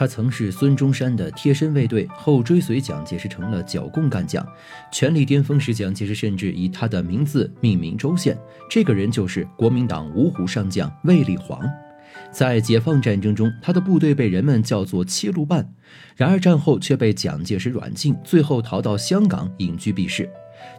[0.00, 4.42] 他曾是孙中山的贴身卫队，后追随蒋介石成了剿共干将。
[4.90, 8.34] 权力巅峰时，蒋介石甚至以他的名字命名州县。
[8.70, 11.60] 这个人就是国民党五虎上将卫立煌。
[12.32, 15.70] 在解放战争中，他的部队被人们叫做七路半，
[16.16, 20.26] 然而战后却被蒋介石软禁，最后逃到香港隐居避世。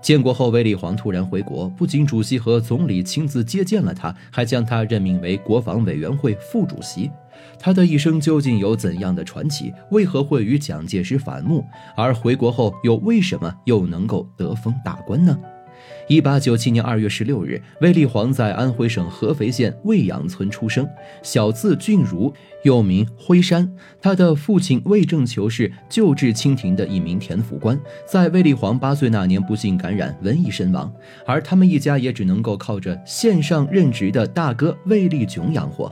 [0.02, 7.12] 建国后，卫立煌突然回国，不仅主席和总理亲自接见了他，还将他任命为国防委员会副主席。
[7.60, 9.74] 他的一生究竟有怎样的传奇？
[9.92, 11.64] 为何会与蒋介石反目？
[11.96, 15.38] 而回国后又为什么又能够得封大官呢？
[16.08, 20.88] 一八九七年二月十六日，卫立煌在安徽省合肥县卫阳村出生，
[21.24, 22.32] 小字俊如，
[22.64, 23.68] 又名辉山。
[24.00, 30.94] 他的父亲卫正求是旧制清廷的一名田府官，在卫立煌八岁那年不幸感染瘟疫身亡，
[31.26, 35.92] 而他们一家也只能够靠着县上任职的大哥卫立炯养活。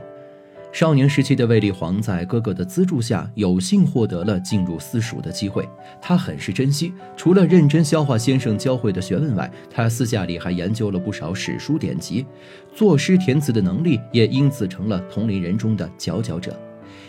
[0.72, 5.68] 少年时期的卫立煌在哥哥的资助下，有幸获得了进入私塾的机会。
[6.00, 12.24] 他很是珍惜，除了认真消化先生教会的学问外，他私下里还研究了不少史书典籍，
[12.72, 16.56] 作诗填词的能力也因此成了同龄人中的佼佼者。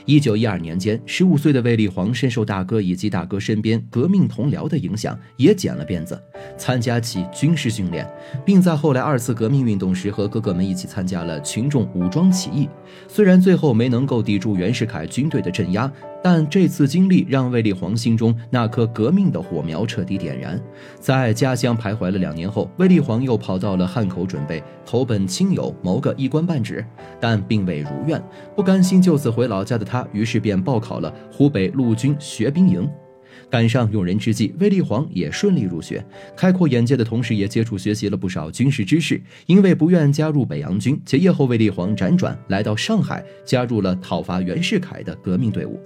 [0.06, 6.22] 一九一二年间，十五岁的卫立煌深受大哥以及大哥身边革命同僚的影响，也剪了辫子，
[6.58, 8.08] 参加起军事训练，
[8.46, 12.68] 并在后来二次革命运动时和哥哥们一起参加了群众武装起义。
[13.08, 15.92] 虽然最后没能够抵住袁世凯军队的镇压。
[16.24, 20.62] 但这次经历让卫立煌心中那颗革命的火苗彻底点燃。
[21.00, 26.86] 在家乡徘徊了两年后，卫立煌又跑到了汉口，准备投奔亲友，谋个一官半职，
[27.20, 28.22] 但并未如愿。
[28.56, 32.88] 不甘心就此回老家的他，于是便报考了湖北陆军学兵营。
[33.50, 36.06] 赶上用人之际，卫立煌也顺利入学，
[36.38, 39.22] 开阔眼界的同时，也接触学习了不少军事知识。
[39.46, 45.80] 因为不愿加入北洋军，结业后，卫立煌辗转来到上海，加入了讨伐袁世凯的革命队伍。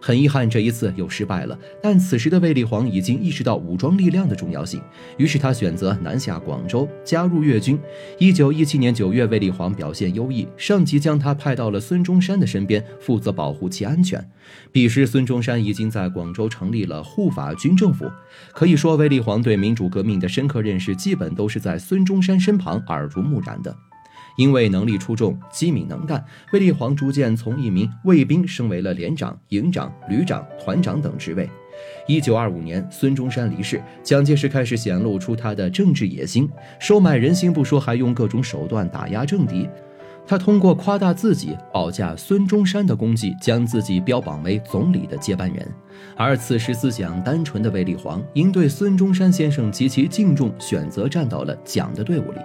[0.00, 1.58] 很遗憾，这一次又失败了。
[1.82, 4.80] 但此时的卫立煌已经意识到武装力量的重要性，
[5.16, 7.78] 于是他选择南下广州，加入粤军。
[8.18, 14.24] 一九一七年九月，卫立煌表现优异，上级将他派到了孙中山的身边，负责保护其安全。
[14.70, 18.10] 彼时，孙中山已经在广州成立了护法军政府。
[18.52, 23.76] 可以说，卫立煌对民主革命的深刻认识，基本都是在孙中山身旁耳濡目染的。
[24.36, 31.48] 因为能力出众、机敏能干，卫立煌逐渐从一名卫兵升为了连长、营长、旅长、团长等职位。
[32.06, 36.48] 一九二五年，孙中山离世，蒋介石开始显露出他的政治野心，
[36.78, 39.68] 收买人心不说，还用各种手段打压政敌。
[40.26, 45.68] 他通过夸大自己、保驾孙中山的功绩，将自己标榜为总理的接班人。
[46.16, 52.38] 而此时思想单纯的卫立煌，因对孙中山先生极其敬重，选择站到了蒋的队伍里。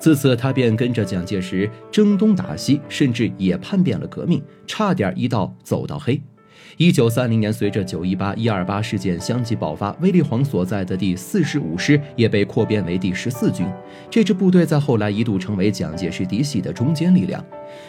[0.00, 6.20] 自此，他便跟着蒋介石征东打西，甚至也叛变了革命，差点一道走到黑。
[6.78, 13.66] 一九三零年，随着九一八、一二八事件相继爆发，卫立煌所在的第四十五师也被扩编为第十四军。
[14.08, 17.44] 这支部队在后来一度成为蒋介石嫡系的中坚力量。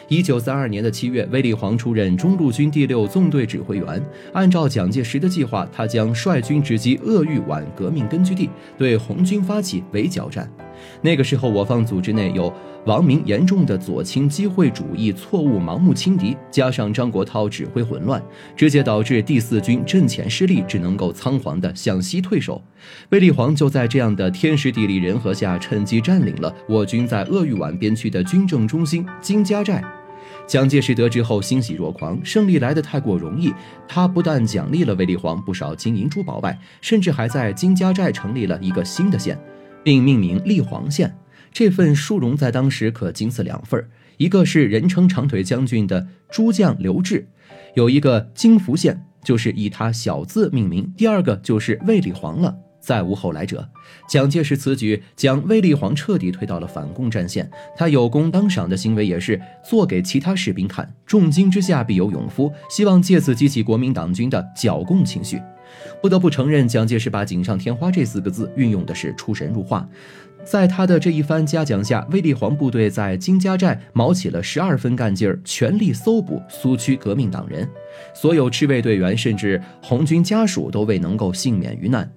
[0.10, 4.04] 一九三二年的七月，卫立煌出任中路军第六纵队指挥员。
[4.34, 10.52] 按照蒋介石的计划，他将率军直击鄂豫皖革命根据地，对红军发起围剿战。
[11.02, 12.54] 那个时候，我方组织内有
[12.86, 18.22] 王明严重的左倾机会主义错误盲目轻敌，加上张国焘指挥混乱，
[18.56, 22.62] 直接导致第四军阵前失利，只能够仓皇的向西退守。
[23.10, 29.84] 卫立煌就在这样的天时地利人和下，趁机占领了我军在鄂豫皖边区的军政中心金家寨。
[30.48, 33.54] 蒋介石得知后欣喜若狂，胜利来得太过容易，
[33.88, 39.40] 他不但奖励了卫立煌不少金银珠宝外，甚至还在金家寨成立了一个新的县。
[39.84, 41.16] 并命名立煌县，
[41.52, 43.84] 这份殊荣在当时可仅此两份
[44.18, 47.28] 一个是人称长腿将军的诸将刘志，
[47.76, 50.94] 有一个金福县，就是以他小字命名。
[50.96, 53.68] 第二个就是卫立煌了，再无后来者。
[54.08, 65.42] 蒋介石此举将卫立煌彻底推到了反共战线，他有功当赏的行为也是做给其他士兵看，重金之下必有勇夫，希望借此激起国民党军的剿共情绪。
[66.02, 69.88] 不得不承认，蒋介石把“锦上添花”这四个字运用的是出神入化。
[70.44, 77.70] 在他的这一番嘉奖下，卫立煌部队在金家寨卯起了十二分干劲儿，全力搜捕苏区革命党人。
[78.14, 82.12] 所有赤卫队员甚至红军家属都未能够幸免于难。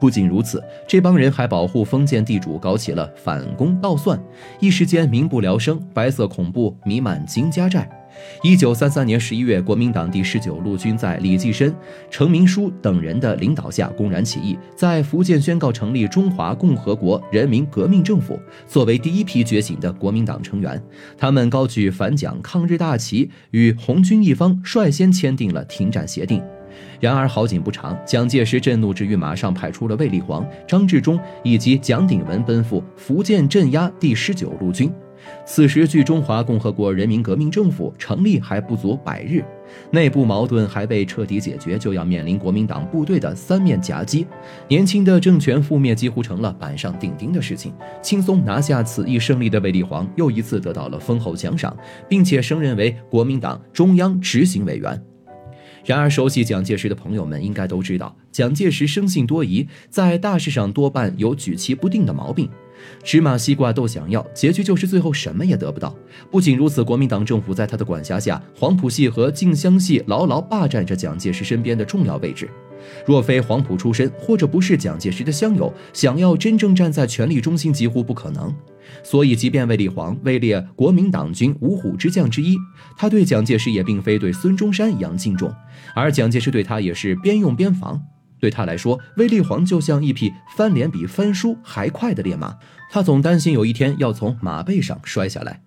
[0.00, 4.20] 不仅如此，这帮人还保护封建地主，搞起了反攻倒算，
[4.58, 7.88] 一时间民不聊生，白色恐怖弥漫金家寨。
[8.42, 11.74] 一九三三年十一月，国民党第十九路军在李济深、
[12.10, 18.38] 程明书等人的领导下公然起义，在福建宣告成立中华共和国人民革命政府。
[18.66, 20.82] 作为第一批觉醒的国民党成员，
[21.16, 26.42] 他们高举反蒋抗日大旗，与红军一方率先签订了停战协定。
[27.00, 34.92] 然而好景不长，蒋介石震怒之余，马上派出了卫立煌、张治中以及蒋鼎文奔赴福建镇压第十九路军。
[35.44, 39.44] 此时，距中华共和国人民革命政府成立还不足百日，
[39.90, 44.26] 内部矛盾还未彻底解决，就要面临国民党部队的三面夹击。
[44.68, 47.72] 年轻的政权覆灭几乎成了板上钉钉的事情。
[48.02, 51.76] 轻松拿下此役胜利的卫立煌，又一次得到了丰厚奖赏，
[52.08, 55.00] 并且升任为国民党中央执行委员。
[55.84, 62.50] 然而，熟悉蒋介石的朋友们应该都知道，蒋介石生性多疑，在大事上多半有举棋不定的毛病。
[63.02, 65.94] 芝麻西瓜都想要，结局就是最后什么也得不到。
[66.30, 72.48] 不仅如此，国民党政府在他的管辖下，黄埔系和静香系牢牢霸占着蒋介石身边的重要位置。
[73.04, 78.54] 若非黄埔出身，或者不是蒋介石的乡友，想要真正站在权力中心几乎不可能。
[79.02, 82.56] 所以，即便卫立煌位列国民党军五虎之将之一，
[82.96, 85.52] 他对蒋介石也并非对孙中山一样敬重，
[85.94, 88.00] 而蒋介石对他也是边用边防。
[88.46, 92.54] 对他来说，卫立煌就像一匹翻脸比翻书还快的烈马，
[92.92, 95.60] 他总担心有一天要从马背上摔下来。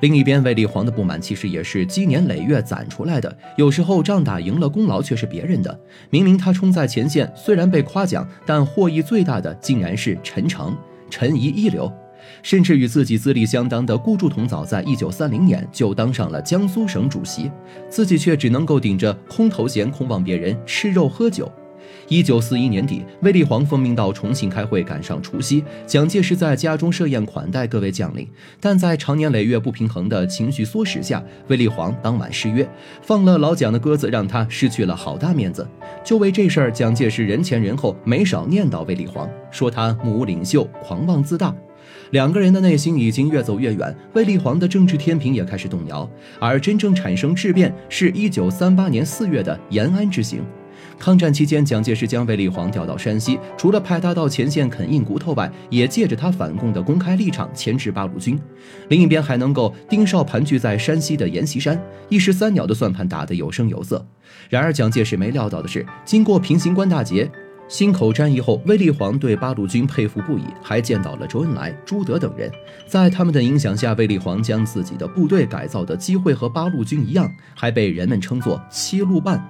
[0.00, 3.36] 另一边，卫立煌的不满其实也是积年累月攒出来的。
[3.58, 5.78] 有时候仗打赢了，功劳却是别人的。
[6.08, 10.74] 明明他冲在前线，虽然被夸奖，但获益最大的竟然是陈诚、
[11.10, 11.92] 陈仪一流。
[12.42, 17.50] 甚至与自己资历相当的顾祝同，早在一九三零年就当上了江苏省主席，
[17.90, 21.52] 自己却只能够顶着空头衔，空望别人吃肉喝酒。
[22.08, 28.28] 一九四一年底，卫立煌奉命到重庆开会，赶上除夕，蒋介石在家中设宴款待各位将领。
[28.60, 32.68] 但在长年累月不平衡的情绪唆使下，卫立煌当晚失约，
[33.00, 35.66] 放了老蒋的鸽子，让他失去了好大面子。
[36.04, 41.54] 就为这事儿，蒋介石人前人后没少念叨卫立煌，说他目无领袖，狂妄自大。
[42.10, 46.08] 两个人的内心已经越走越远，卫立煌的政治天平也开始动摇。
[46.38, 50.42] 而真正产生质变，是一九三八年四月的延安之行。
[50.98, 58.38] 抗战期间，蒋介石将卫立煌调到山西，除了派他到前线啃硬骨头外，也借着他反共的公开立场牵制八路军。
[58.88, 64.06] 另一边还能够盯梢盘踞在山西的阎锡山，一石三鸟的算盘打得有声有色。
[64.48, 67.30] 然而蒋介石没料到的是，经过平型关大捷、
[67.68, 72.50] 忻口战役后，卫立煌对八路军佩服不已，还见到了周恩来、朱德等人。
[72.86, 79.42] 在他们的影响下，卫立煌将自己的部队改造的机会和八路军一样，还被人们称作七路半。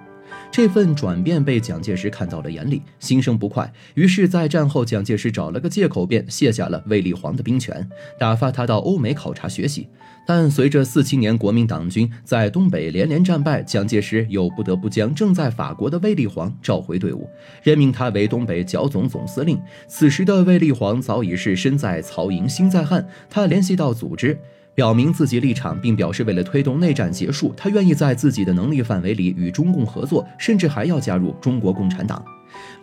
[0.50, 3.72] 这份转变被蒋介石看到了眼里，心生不快。
[3.94, 7.88] 于是，在战后，蒋介石找了个借口，便卸下了卫立煌的兵权，
[8.18, 9.88] 打发他到欧美考察学习。
[10.24, 17.28] 但随着四七年国民党军在东北连连战败，蒋介石又不得不将正在法国的卫立煌召回队伍，
[17.62, 19.60] 任命他为东北剿总总司令。
[19.88, 24.38] 此时的卫立煌早已是身在曹营心在汉，他联系到组织。
[24.74, 32.24] 表明自己立场，并表示为了推动内战结束，他愿意在自己的能力范围里与中共合作，甚至还要加入中国共产党。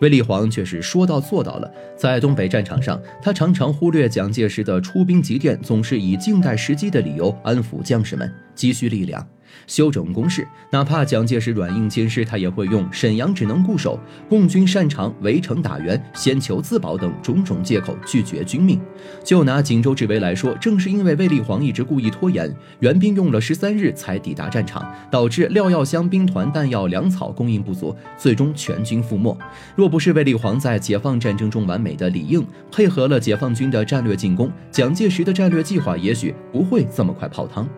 [0.00, 9.26] 卫立煌却是说到做到了，在东北战场上，他常常忽略蒋介石的出兵急电，总是以静待时机的理由安抚将士们，积蓄力量。
[9.66, 13.98] 修整工事，哪怕蒋介石软硬兼施，他也会用沈阳只能固守，
[14.28, 18.80] 共军擅长围城打援，先求自保等种种借口拒绝军命。
[19.24, 29.36] 就拿锦州之围来说，正是因为卫立煌一直故意拖延，援兵用了十三日才抵达战场，导致廖耀湘兵团弹药粮草供应不足，最终全军覆没。
[29.76, 37.68] 若不是卫立煌在解放战争中完美的里应，配合了解放军的战略进攻，蒋介石的战略计划也许不会这么快泡汤。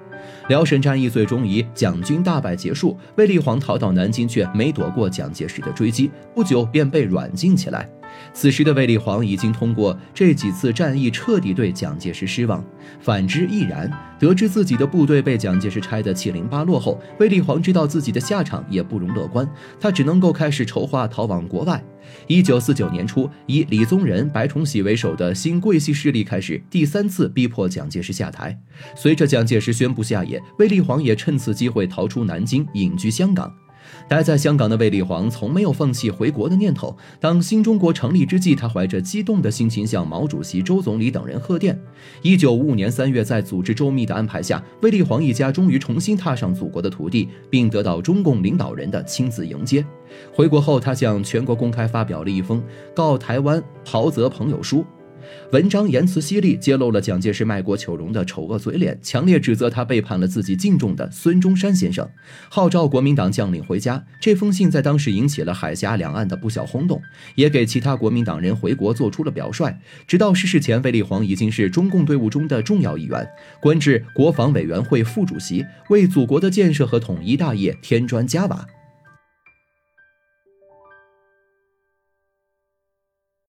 [0.49, 7.89] 辽沈战役最终以蒋军大败结束，卫立煌逃到南京，却没躲过蒋介石的追击，不久便被软禁起来。
[8.33, 12.65] 此时的卫立煌已经通过这几次战役彻底对蒋介石失望，
[13.01, 13.91] 反之亦然。
[14.19, 19.49] 得知自己的部队被蒋介石拆得七零八落后，卫立煌知道自己的下场也不容乐观，
[19.81, 21.83] 他只能够开始筹划逃往国外。
[22.29, 28.57] 一九四九年初，以李宗仁、白崇禧为首的新桂系势力开始第三次逼迫蒋介石下台。
[28.95, 33.53] 随着蒋介石宣布下野，卫立煌也趁此机会逃出南京，隐居香港。
[34.09, 36.97] 待在香港的卫立煌从没有放弃回国的念头。
[37.21, 41.79] 当新中国成立之际，他怀着激动的心情向毛主席、周总理等人贺电。
[42.23, 49.85] 一九五五年三月，在组织周密的安排下，卫立煌一家终于重新踏上祖国的土地，并得到中共领导人的亲自迎接。
[50.33, 52.63] 回国后，他向全国公开发表了一封
[52.95, 54.85] 告台湾袍泽朋友书。
[55.53, 62.09] 文章言辞犀利，揭露了蒋介石卖国求荣的丑恶嘴脸，强烈指责他背叛了自己敬重的孙中山先生，
[62.49, 64.05] 号召国民党将领回家。
[64.21, 67.01] 这封信在当时引起了海峡两岸的不小轰动，
[67.35, 69.75] 也给其他国民党人回国做出了表率。
[70.07, 73.29] 直到逝世前，卫立煌已经是中共队伍中的重要一员，
[73.61, 78.67] 官至国防委员会副主席，为祖国的建设和统一大业添砖加瓦。